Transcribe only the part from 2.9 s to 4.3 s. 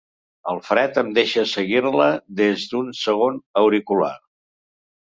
segon auricular.